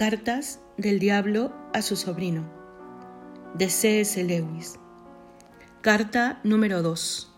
[0.00, 2.50] Cartas del Diablo a su sobrino,
[3.52, 4.24] de C.S.
[4.24, 4.78] Lewis.
[5.82, 7.30] Carta número 2.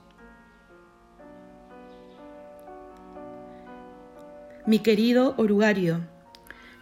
[4.64, 6.02] Mi querido orugario,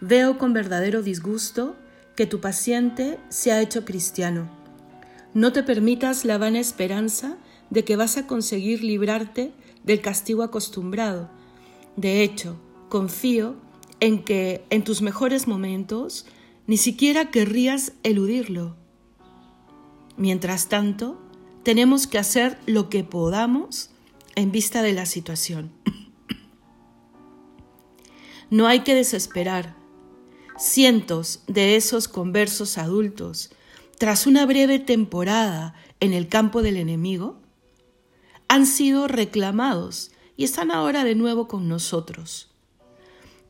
[0.01, 1.75] veo con verdadero disgusto
[2.15, 4.51] que tu paciente se ha hecho cristiano.
[5.33, 7.37] No te permitas la vana esperanza
[7.71, 9.51] de que vas a conseguir librarte
[9.83, 11.31] del castigo acostumbrado.
[11.95, 13.70] De hecho, confío
[14.01, 16.25] en que en tus mejores momentos
[16.67, 18.75] ni siquiera querrías eludirlo.
[20.17, 21.21] Mientras tanto,
[21.63, 23.91] tenemos que hacer lo que podamos
[24.35, 25.71] en vista de la situación.
[28.49, 29.77] No hay que desesperar.
[30.59, 33.49] Cientos de esos conversos adultos,
[33.97, 37.39] tras una breve temporada en el campo del enemigo,
[38.49, 42.50] han sido reclamados y están ahora de nuevo con nosotros.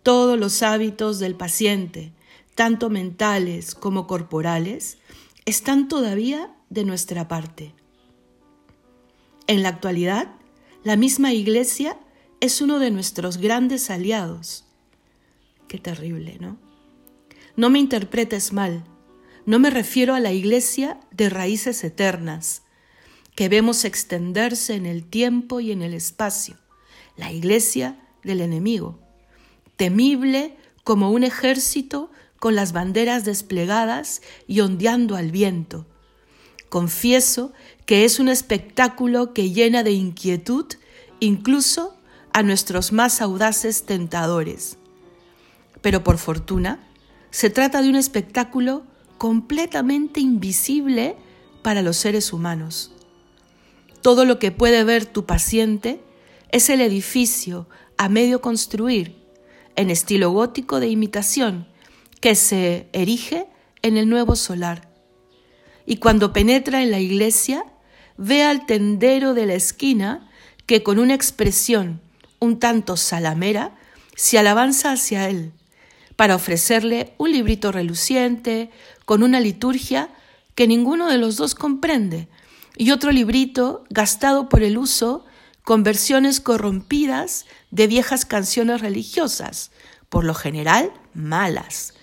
[0.04, 2.12] Todos los hábitos del paciente,
[2.56, 4.98] tanto mentales como corporales,
[5.46, 7.76] están todavía de nuestra parte.
[9.46, 10.34] En la actualidad,
[10.84, 12.00] la misma Iglesia
[12.40, 14.66] es uno de nuestros grandes aliados.
[15.68, 16.58] Qué terrible, ¿no?
[17.56, 18.84] No me interpretes mal,
[19.46, 22.64] no me refiero a la Iglesia de raíces eternas,
[23.36, 26.58] que vemos extenderse en el tiempo y en el espacio,
[27.18, 29.11] la Iglesia del enemigo
[29.82, 35.88] temible como un ejército con las banderas desplegadas y ondeando al viento.
[36.70, 37.52] Confieso
[37.88, 40.68] que es un espectáculo que llena de inquietud
[41.20, 41.98] incluso
[42.32, 44.78] a nuestros más audaces tentadores.
[45.82, 46.88] Pero por fortuna,
[47.32, 48.84] se trata de un espectáculo
[49.18, 51.16] completamente invisible
[51.64, 52.92] para los seres humanos.
[54.04, 56.03] Todo lo que puede ver tu paciente
[56.52, 57.68] es el edificio
[57.98, 59.21] a medio construir
[59.76, 61.68] en estilo gótico de imitación
[62.20, 63.48] que se erige
[63.82, 64.90] en el nuevo solar.
[65.86, 67.66] Y cuando penetra en la iglesia,
[68.18, 70.30] ve al tendero de la esquina
[70.66, 72.02] que con una expresión
[72.40, 73.76] un tanto salamera
[74.16, 75.52] se alabanza hacia él
[76.16, 78.70] para ofrecerle un librito reluciente
[79.06, 80.10] con una liturgia
[80.56, 82.28] que ninguno de los dos comprende
[82.78, 85.26] y otro librito gastado por el uso
[85.64, 89.72] con versiones corrompidas de viejas canciones religiosas,
[90.10, 91.94] por lo general malas.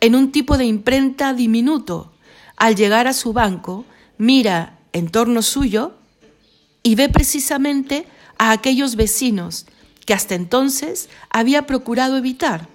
[0.00, 2.12] En un tipo de imprenta diminuto,
[2.56, 3.84] al llegar a su banco,
[4.18, 5.94] mira en torno suyo
[6.82, 8.06] y ve precisamente
[8.38, 9.66] a aquellos vecinos
[10.04, 12.68] que hasta entonces había procurado evitar.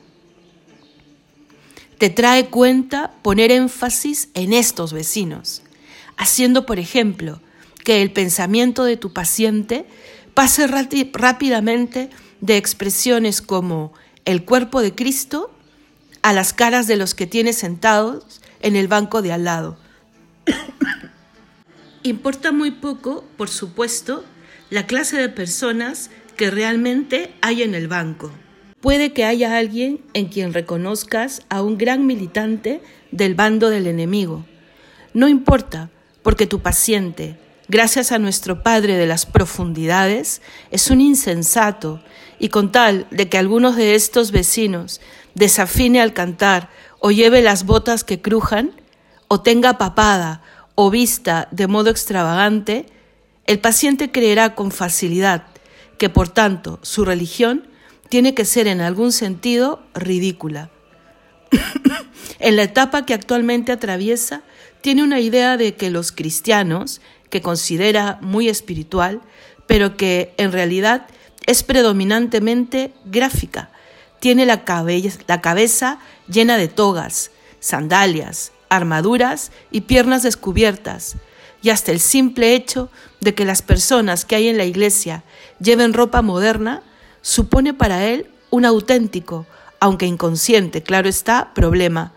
[1.98, 5.62] Te trae cuenta poner énfasis en estos vecinos,
[6.18, 7.42] haciendo, por ejemplo,
[7.84, 9.86] que el pensamiento de tu paciente
[10.40, 13.92] pase rápidamente de expresiones como
[14.24, 15.52] el cuerpo de Cristo
[16.22, 19.78] a las caras de los que tiene sentados en el banco de al lado.
[22.04, 24.24] Importa muy poco, por supuesto,
[24.70, 28.32] la clase de personas que realmente hay en el banco.
[28.80, 34.46] Puede que haya alguien en quien reconozcas a un gran militante del bando del enemigo.
[35.14, 35.90] No importa,
[36.24, 37.38] porque tu paciente,
[37.70, 40.42] gracias a nuestro Padre de las profundidades,
[40.72, 42.02] es un insensato,
[42.40, 45.00] y con tal de que algunos de estos vecinos
[45.36, 46.70] desafine al cantar
[47.00, 48.72] o lleve las botas que crujan,
[49.28, 50.42] o tenga papada
[50.76, 52.88] o vista de modo extravagante,
[53.46, 55.46] el paciente creerá con facilidad
[55.98, 57.68] que por tanto su religión
[58.10, 60.72] tiene que ser en algún sentido ridícula.
[62.40, 64.42] en la etapa que actualmente atraviesa,
[64.82, 69.22] tiene una idea de que los cristianos que considera muy espiritual,
[69.68, 71.08] pero que en realidad
[71.46, 73.70] es predominantemente gráfica.
[74.20, 74.64] Tiene la,
[75.28, 81.16] la cabeza llena de togas, sandalias, armaduras y piernas descubiertas,
[81.62, 82.90] y hasta el simple hecho
[83.20, 85.24] de que las personas que hay en la iglesia
[85.60, 86.84] lleven ropa moderna
[87.22, 89.46] supone para él un auténtico,
[89.80, 92.14] aunque inconsciente, claro está, problema.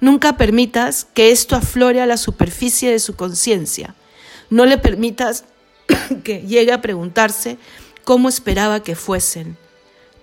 [0.00, 3.94] Nunca permitas que esto aflore a la superficie de su conciencia.
[4.50, 5.44] No le permitas
[6.24, 7.58] que llegue a preguntarse
[8.04, 9.56] cómo esperaba que fuesen.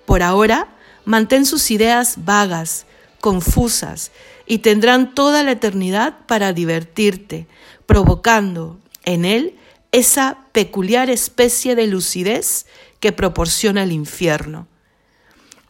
[0.05, 0.67] Por ahora,
[1.05, 2.85] mantén sus ideas vagas,
[3.19, 4.11] confusas,
[4.45, 7.47] y tendrán toda la eternidad para divertirte,
[7.85, 9.55] provocando en él
[9.91, 12.65] esa peculiar especie de lucidez
[12.99, 14.67] que proporciona el infierno.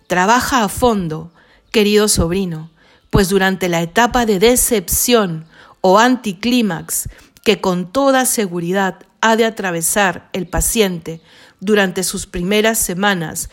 [0.07, 1.31] Trabaja a fondo,
[1.71, 2.69] querido sobrino,
[3.09, 5.45] pues durante la etapa de decepción
[5.81, 7.09] o anticlímax
[7.43, 11.21] que con toda seguridad ha de atravesar el paciente
[11.59, 13.49] durante sus primeras semanas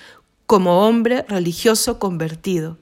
[0.47, 2.79] como hombre religioso convertido.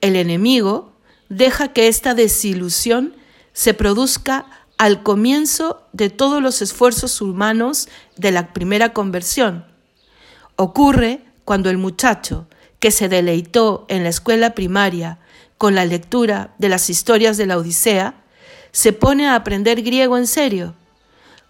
[0.00, 0.92] El enemigo
[1.28, 3.14] deja que esta desilusión
[3.52, 4.46] se produzca
[4.78, 9.66] al comienzo de todos los esfuerzos humanos de la primera conversión.
[10.56, 12.46] Ocurre cuando el muchacho
[12.78, 15.18] que se deleitó en la escuela primaria
[15.58, 18.19] con la lectura de las historias de la Odisea,
[18.72, 20.74] se pone a aprender griego en serio.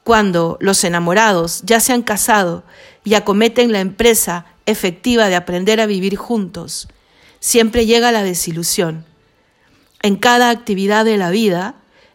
[0.05, 2.64] Cuando los enamorados ya se han casado
[3.05, 6.88] y acometen la empresa efectiva de aprender a vivir juntos,
[7.38, 9.05] siempre llega la desilusión.
[10.02, 11.75] En cada actividad de la vida,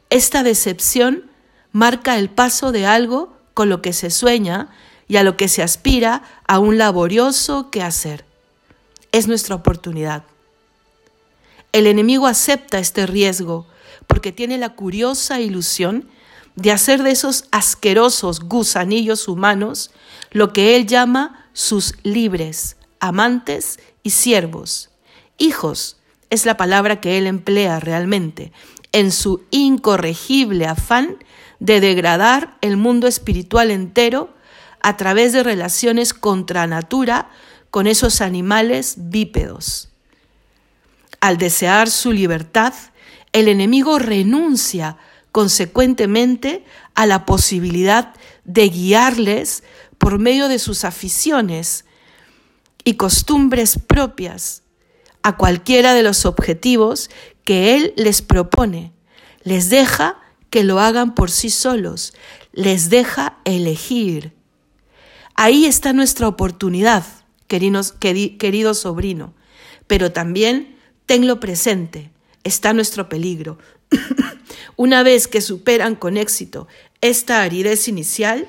[0.09, 1.29] esta decepción
[1.71, 4.69] marca el paso de algo con lo que se sueña
[5.07, 8.25] y a lo que se aspira a un laborioso quehacer.
[9.11, 10.23] Es nuestra oportunidad.
[11.71, 13.67] El enemigo acepta este riesgo
[14.15, 16.07] porque tiene la curiosa ilusión
[16.55, 19.91] de hacer de esos asquerosos gusanillos humanos
[20.31, 24.89] lo que él llama sus libres, amantes y siervos.
[25.37, 25.97] Hijos
[26.29, 28.53] es la palabra que él emplea realmente
[28.93, 31.17] en su incorregible afán
[31.59, 34.33] de degradar el mundo espiritual entero
[34.81, 37.29] a través de relaciones contra natura
[37.69, 39.89] con esos animales bípedos.
[41.19, 42.73] Al desear su libertad,
[43.35, 44.95] el enemigo renuncia
[45.33, 48.13] consecuentemente a la posibilidad
[48.45, 49.65] de guiarles
[49.97, 51.83] por medio de sus aficiones
[52.85, 54.63] y costumbres propias
[55.21, 57.09] a cualquiera de los objetivos
[57.43, 58.93] que Él les propone.
[59.43, 60.17] Les deja
[60.49, 62.13] que lo hagan por sí solos,
[62.53, 64.31] les deja elegir.
[65.33, 67.03] Ahí está nuestra oportunidad,
[67.47, 69.33] querido sobrino,
[69.87, 72.14] pero también tenlo presente,
[72.45, 73.57] está nuestro peligro.
[74.77, 76.69] Una vez que superan con éxito
[77.01, 78.47] esta aridez inicial,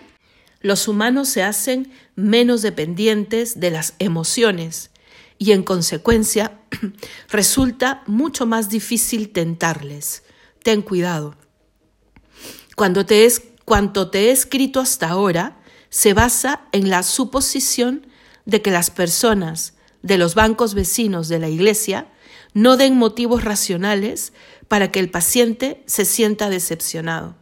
[0.61, 4.91] los humanos se hacen menos dependientes de las emociones
[5.39, 6.61] y en consecuencia
[7.29, 10.23] resulta mucho más difícil tentarles.
[10.63, 11.35] Ten cuidado.
[12.77, 18.07] Cuando te es, cuanto te he escrito hasta ahora se basa en la suposición
[18.45, 22.09] de que las personas de los bancos vecinos de la iglesia
[22.57, 24.33] no den motivos racionales
[24.67, 27.37] para que el paciente se sienta decepcionado.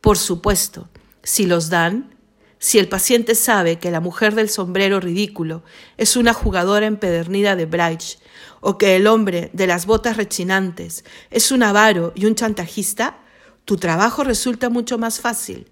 [0.00, 0.90] Por supuesto,
[1.22, 2.16] si los dan,
[2.58, 5.62] si el paciente sabe que la mujer del sombrero ridículo
[5.96, 8.18] es una jugadora empedernida de bridge,
[8.60, 13.20] o que el hombre de las botas rechinantes es un avaro y un chantajista,
[13.64, 15.70] tu trabajo resulta mucho más fácil.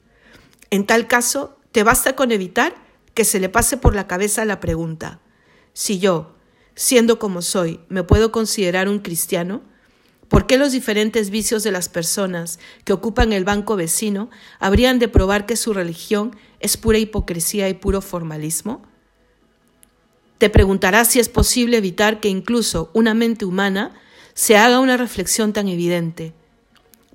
[0.71, 2.77] En tal caso, te basta con evitar
[3.15, 5.19] que se le pase por la cabeza la pregunta,
[5.73, 6.37] si yo,
[6.81, 9.61] siendo como soy, me puedo considerar un cristiano,
[10.31, 14.31] ¿Por qué los diferentes vicios de las personas que ocupan el banco vecino
[14.61, 18.81] habrían de probar que su religión es pura hipocresía y puro formalismo?
[20.39, 23.93] Te preguntarás si es posible evitar que incluso una mente humana
[24.35, 26.33] se haga una reflexión tan evidente.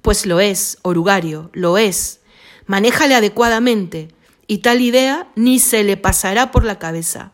[0.01, 2.19] Pues lo es, orugario, lo es.
[2.65, 4.09] Manéjale adecuadamente
[4.45, 7.31] y tal idea ni se le pasará por la cabeza.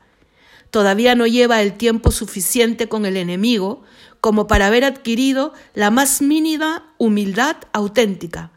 [0.72, 3.84] Todavía no lleva el tiempo suficiente con el enemigo
[4.22, 8.52] como para haber adquirido la más mínima humildad auténtica.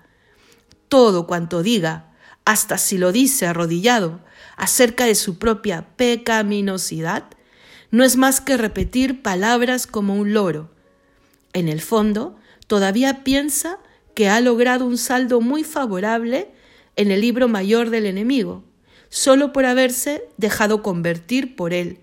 [0.88, 2.12] Todo cuanto diga,
[2.44, 4.20] hasta si lo dice arrodillado,
[4.56, 7.24] acerca de su propia pecaminosidad,
[7.90, 10.70] no es más que repetir palabras como un loro.
[11.52, 13.78] En el fondo, todavía piensa
[14.14, 16.52] que ha logrado un saldo muy favorable
[16.94, 18.62] en el libro mayor del enemigo,
[19.14, 22.00] solo por haberse dejado convertir por él,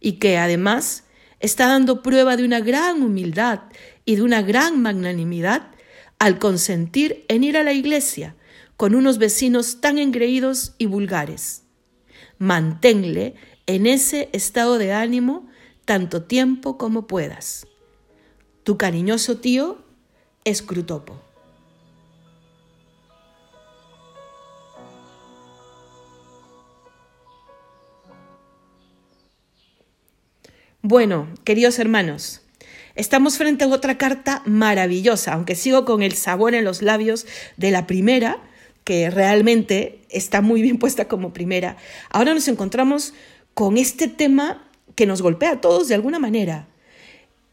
[0.00, 1.04] y que además
[1.40, 3.64] está dando prueba de una gran humildad
[4.06, 5.72] y de una gran magnanimidad
[6.18, 8.34] al consentir en ir a la iglesia
[8.78, 11.64] con unos vecinos tan engreídos y vulgares.
[12.38, 13.34] Manténle
[13.66, 15.50] en ese estado de ánimo
[15.84, 17.66] tanto tiempo como puedas.
[18.62, 19.84] Tu cariñoso tío,
[20.44, 21.27] Escrutopo.
[30.90, 32.40] Bueno, queridos hermanos,
[32.94, 37.26] estamos frente a otra carta maravillosa, aunque sigo con el sabor en los labios
[37.58, 38.38] de la primera,
[38.84, 41.76] que realmente está muy bien puesta como primera.
[42.08, 43.12] Ahora nos encontramos
[43.52, 46.68] con este tema que nos golpea a todos de alguna manera.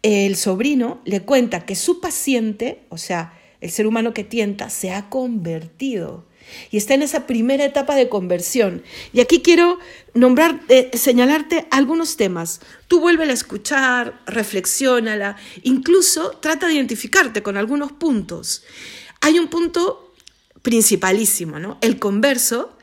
[0.01, 4.91] El sobrino le cuenta que su paciente, o sea, el ser humano que tienta, se
[4.91, 6.25] ha convertido
[6.71, 8.83] y está en esa primera etapa de conversión.
[9.13, 9.79] Y aquí quiero
[10.13, 12.61] nombrar, eh, señalarte algunos temas.
[12.87, 18.63] Tú vuelve a escuchar, reflexiónala, incluso trata de identificarte con algunos puntos.
[19.21, 20.13] Hay un punto
[20.61, 21.77] principalísimo, ¿no?
[21.81, 22.74] El converso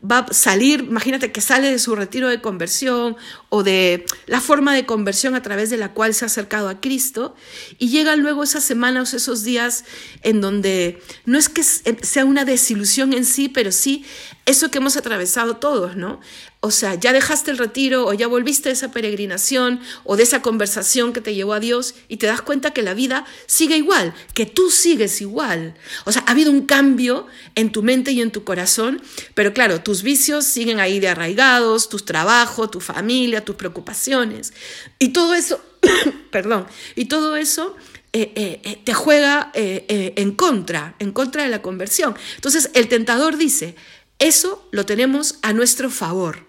[0.00, 3.16] va a salir, imagínate que sale de su retiro de conversión
[3.48, 6.80] o de la forma de conversión a través de la cual se ha acercado a
[6.80, 7.34] Cristo
[7.78, 9.84] y llegan luego esas semanas, esos días
[10.22, 14.04] en donde no es que sea una desilusión en sí, pero sí
[14.48, 16.20] eso que hemos atravesado todos, ¿no?
[16.60, 20.42] O sea, ya dejaste el retiro o ya volviste de esa peregrinación o de esa
[20.42, 24.14] conversación que te llevó a Dios y te das cuenta que la vida sigue igual,
[24.34, 25.74] que tú sigues igual.
[26.04, 29.02] O sea, ha habido un cambio en tu mente y en tu corazón,
[29.34, 34.52] pero claro, tus vicios siguen ahí de arraigados, tus trabajos, tu familia, tus preocupaciones.
[34.98, 35.60] Y todo eso,
[36.32, 37.76] perdón, y todo eso
[38.10, 42.16] eh, eh, eh, te juega en contra, en contra de la conversión.
[42.36, 43.76] Entonces el tentador dice,
[44.18, 46.46] eso lo tenemos a nuestro favor,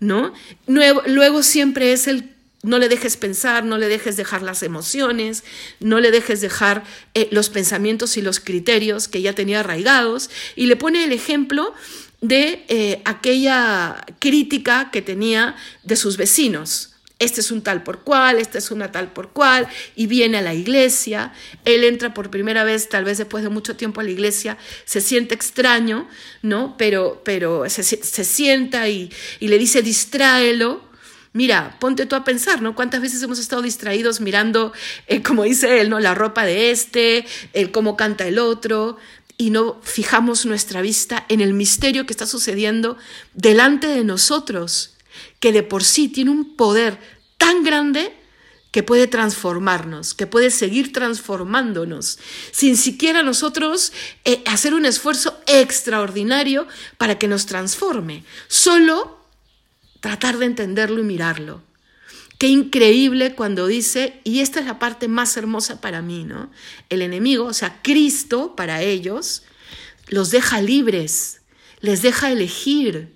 [0.00, 0.32] ¿no?
[0.66, 2.30] Luego, siempre es el
[2.64, 5.42] no le dejes pensar, no le dejes dejar las emociones,
[5.80, 10.30] no le dejes dejar eh, los pensamientos y los criterios que ya tenía arraigados.
[10.54, 11.74] Y le pone el ejemplo
[12.20, 16.91] de eh, aquella crítica que tenía de sus vecinos
[17.22, 20.42] este es un tal por cual, esta es una tal por cual, y viene a
[20.42, 21.32] la iglesia,
[21.64, 25.00] él entra por primera vez, tal vez después de mucho tiempo a la iglesia, se
[25.00, 26.08] siente extraño,
[26.42, 26.76] ¿no?
[26.76, 27.84] Pero, pero se,
[28.24, 29.10] sienta y,
[29.40, 30.92] le dice, distráelo,
[31.34, 32.74] Mira, ponte tú a pensar, ¿no?
[32.74, 34.74] ¿Cuántas veces hemos estado distraídos mirando,
[35.06, 35.98] eh, como dice él, ¿no?
[35.98, 37.24] La ropa de este,
[37.54, 38.98] el cómo canta el otro,
[39.38, 42.98] y no fijamos nuestra vista en el misterio que está sucediendo
[43.32, 44.92] delante de nosotros
[45.40, 46.98] que de por sí tiene un poder
[47.38, 48.14] tan grande
[48.72, 52.18] que puede transformarnos, que puede seguir transformándonos,
[52.50, 53.92] sin siquiera nosotros
[54.24, 56.66] eh, hacer un esfuerzo extraordinario
[56.96, 59.18] para que nos transforme, solo
[60.00, 61.62] tratar de entenderlo y mirarlo.
[62.38, 66.50] Qué increíble cuando dice, y esta es la parte más hermosa para mí, ¿no?
[66.88, 69.44] El enemigo, o sea, Cristo para ellos,
[70.08, 71.42] los deja libres,
[71.80, 73.12] les deja elegir,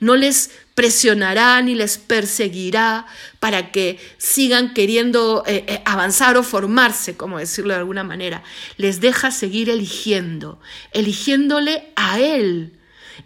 [0.00, 3.06] no les presionará ni les perseguirá
[3.40, 8.42] para que sigan queriendo eh, eh, avanzar o formarse, como decirlo de alguna manera.
[8.76, 10.60] Les deja seguir eligiendo,
[10.92, 12.78] eligiéndole a Él,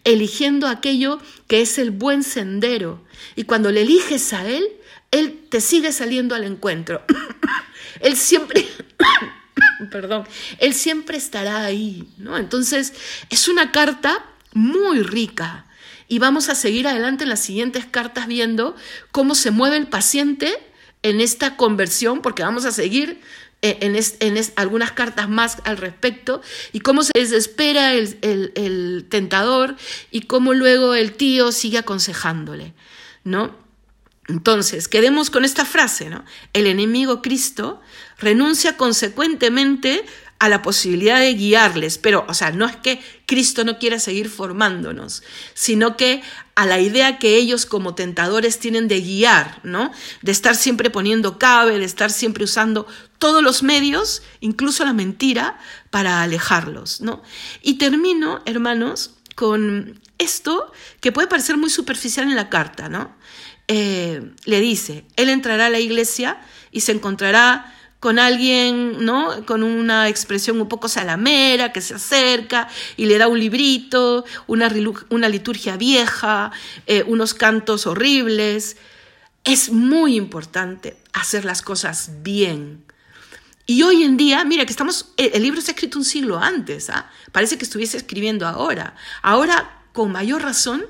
[0.04, 3.04] eligiendo aquello que es el buen sendero.
[3.34, 4.64] Y cuando le eliges a Él,
[5.10, 7.02] Él te sigue saliendo al encuentro.
[8.00, 8.66] él siempre...
[9.90, 10.24] perdón,
[10.58, 12.36] Él siempre estará ahí, ¿no?
[12.36, 12.92] Entonces,
[13.28, 15.66] es una carta muy rica,
[16.08, 18.74] y vamos a seguir adelante en las siguientes cartas viendo
[19.12, 20.52] cómo se mueve el paciente
[21.02, 23.20] en esta conversión, porque vamos a seguir
[23.62, 23.78] eh,
[24.20, 26.42] en, algunas cartas más al respecto,
[26.72, 29.76] y cómo se desespera el, el, tentador
[30.10, 32.74] y cómo luego el tío sigue aconsejándole,
[33.22, 33.54] ¿no?
[34.26, 36.24] Entonces, quedemos con esta frase, ¿no?
[36.52, 37.80] El enemigo Cristo
[38.18, 40.04] renuncia consecuentemente
[40.40, 44.30] a la posibilidad de guiarles, pero, o sea, no es que Cristo no quiera seguir
[44.30, 46.22] formándonos, sino que
[46.54, 49.92] a la idea que ellos como tentadores tienen de guiar, ¿no?
[50.22, 52.86] De estar siempre poniendo cabe, de estar siempre usando
[53.18, 55.58] todos los medios, incluso la mentira,
[55.90, 57.22] para alejarlos, ¿no?
[57.60, 63.14] Y termino, hermanos, con esto que puede parecer muy superficial en la carta, ¿no?
[63.68, 69.44] Eh, le dice, él entrará a la iglesia y se encontrará con alguien, ¿no?
[69.44, 74.68] Con una expresión un poco salamera que se acerca y le da un librito, una,
[75.28, 76.50] liturgia vieja,
[76.86, 78.78] eh, unos cantos horribles.
[79.44, 82.84] Es muy importante hacer las cosas bien.
[83.66, 86.90] Y hoy en día, mira que estamos, el libro se ha escrito un siglo antes,
[86.90, 87.08] ¿ah?
[87.30, 88.96] Parece que estuviese escribiendo ahora.
[89.22, 90.84] Ahora, con mayor razón,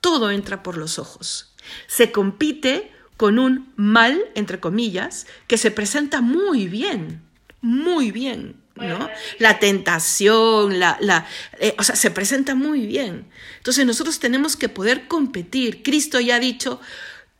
[0.00, 1.52] todo entra por los ojos.
[1.88, 7.22] Se compite con un mal, entre comillas, que se presenta muy bien,
[7.60, 9.08] muy bien, ¿no?
[9.38, 11.26] La tentación, la, la
[11.58, 13.26] eh, o sea, se presenta muy bien.
[13.58, 15.82] Entonces nosotros tenemos que poder competir.
[15.82, 16.80] Cristo ya ha dicho,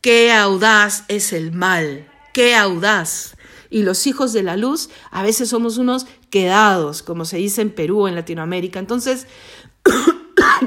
[0.00, 3.36] qué audaz es el mal, qué audaz.
[3.70, 7.70] Y los hijos de la luz a veces somos unos quedados, como se dice en
[7.70, 8.78] Perú, en Latinoamérica.
[8.78, 9.26] Entonces,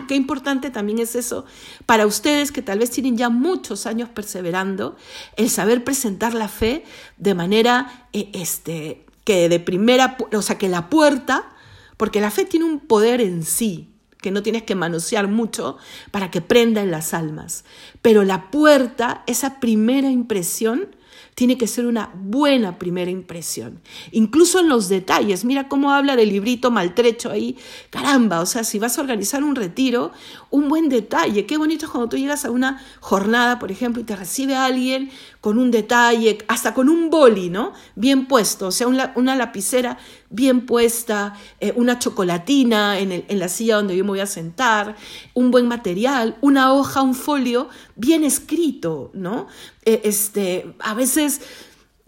[0.07, 1.45] Qué importante también es eso
[1.85, 4.95] para ustedes que tal vez tienen ya muchos años perseverando,
[5.37, 6.83] el saber presentar la fe
[7.17, 11.51] de manera eh, este, que de primera, o sea, que la puerta,
[11.97, 13.89] porque la fe tiene un poder en sí,
[14.21, 15.77] que no tienes que manosear mucho
[16.11, 17.63] para que prenda en las almas.
[18.01, 20.95] Pero la puerta, esa primera impresión,
[21.35, 23.81] tiene que ser una buena primera impresión.
[24.11, 27.57] Incluso en los detalles, mira cómo habla del librito maltrecho ahí.
[27.89, 30.13] Caramba, o sea, si vas a organizar un retiro,
[30.49, 31.45] un buen detalle.
[31.45, 35.11] Qué bonito es cuando tú llegas a una jornada, por ejemplo, y te recibe alguien
[35.41, 37.73] con un detalle, hasta con un boli, ¿no?
[37.95, 39.99] Bien puesto, o sea, una, lapicera
[40.29, 44.95] bien puesta, eh, una chocolatina en, en la silla donde yo me voy a sentar,
[45.33, 49.47] un buen material, una hoja, un folio bien escrito, ¿no?
[49.85, 51.24] E, este, a veces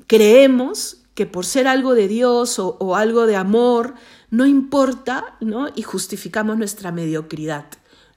[0.07, 3.95] creemos que por ser algo de Dios o, o algo de amor,
[4.29, 5.69] no importa, ¿no?
[5.75, 7.65] Y justificamos nuestra mediocridad.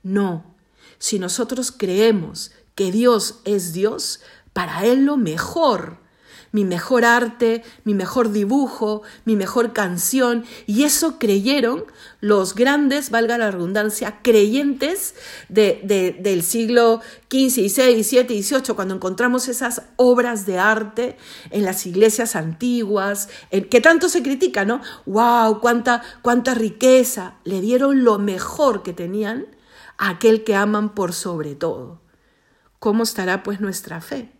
[0.02, 0.54] No.
[0.99, 4.21] Si nosotros creemos que Dios es Dios,
[4.52, 5.99] para Él lo mejor,
[6.52, 10.45] mi mejor arte, mi mejor dibujo, mi mejor canción.
[10.66, 11.85] Y eso creyeron
[12.21, 15.14] los grandes, valga la redundancia, creyentes
[15.49, 21.16] de, del siglo XV, XVI, XVII, XVIII, cuando encontramos esas obras de arte
[21.50, 24.80] en las iglesias antiguas, que tanto se critica, ¿no?
[25.07, 25.61] ¡Wow!
[25.61, 27.35] Cuánta, ¡Cuánta riqueza!
[27.45, 29.47] Le dieron lo mejor que tenían
[29.99, 32.00] a aquel que aman por sobre todo.
[32.78, 34.33] ¿Cómo estará pues nuestra fe?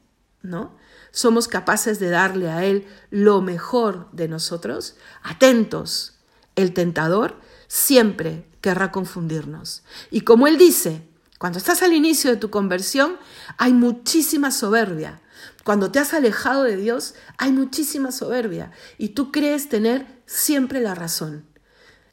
[0.43, 0.73] ¿no?
[1.13, 4.97] Somos capaces de darle a Él lo mejor de nosotros.
[5.23, 6.19] Atentos,
[6.57, 9.83] el tentador siempre querrá confundirnos.
[10.11, 11.03] Y como Él dice,
[11.39, 13.17] cuando estás al inicio de tu conversión,
[13.57, 15.23] hay muchísima soberbia.
[15.65, 20.95] Cuando te has alejado de Dios, hay muchísima soberbia y tú crees tener siempre la
[20.95, 21.47] razón.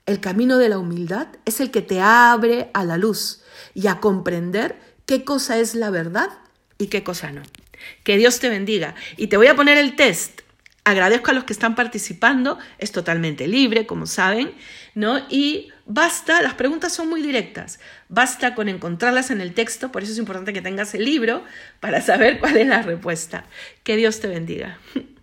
[0.05, 3.41] El camino de la humildad es el que te abre a la luz
[3.73, 6.29] y a comprender qué cosa es la verdad
[6.77, 7.41] y qué cosa no.
[8.03, 8.96] Que Dios te bendiga.
[9.17, 10.41] Y te voy a poner el test.
[10.84, 14.53] Agradezco a los que están participando, es totalmente libre, como saben,
[14.96, 15.19] ¿no?
[15.29, 20.13] Y basta, las preguntas son muy directas, basta con encontrarlas en el texto, por eso
[20.13, 21.43] es importante que tengas el libro
[21.81, 23.43] para saber cuál es la respuesta.
[23.84, 24.79] Que Dios te bendiga.